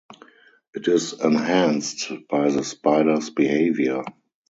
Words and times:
It 0.73 0.87
is 0.87 1.13
enhanced 1.21 2.11
by 2.27 2.49
the 2.49 2.63
spider's 2.63 3.29
behaviour. 3.29 4.01